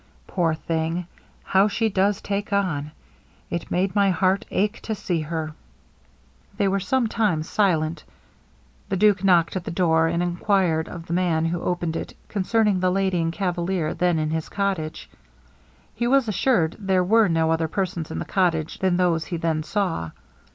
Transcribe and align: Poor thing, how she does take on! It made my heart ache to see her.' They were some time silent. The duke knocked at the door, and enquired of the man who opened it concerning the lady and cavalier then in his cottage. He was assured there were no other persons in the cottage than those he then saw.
Poor 0.25 0.55
thing, 0.55 1.05
how 1.43 1.67
she 1.67 1.87
does 1.87 2.21
take 2.21 2.51
on! 2.51 2.89
It 3.51 3.69
made 3.69 3.93
my 3.95 4.09
heart 4.09 4.45
ache 4.49 4.81
to 4.81 4.95
see 4.95 5.21
her.' 5.21 5.53
They 6.57 6.67
were 6.67 6.79
some 6.79 7.05
time 7.05 7.43
silent. 7.43 8.03
The 8.89 8.97
duke 8.97 9.23
knocked 9.23 9.55
at 9.55 9.63
the 9.63 9.69
door, 9.69 10.07
and 10.07 10.23
enquired 10.23 10.89
of 10.89 11.05
the 11.05 11.13
man 11.13 11.45
who 11.45 11.61
opened 11.61 11.95
it 11.95 12.15
concerning 12.29 12.79
the 12.79 12.89
lady 12.89 13.21
and 13.21 13.31
cavalier 13.31 13.93
then 13.93 14.17
in 14.17 14.31
his 14.31 14.49
cottage. 14.49 15.07
He 15.93 16.07
was 16.07 16.27
assured 16.27 16.77
there 16.79 17.03
were 17.03 17.27
no 17.27 17.51
other 17.51 17.67
persons 17.67 18.09
in 18.09 18.17
the 18.17 18.25
cottage 18.25 18.79
than 18.79 18.97
those 18.97 19.25
he 19.25 19.37
then 19.37 19.61
saw. 19.61 20.09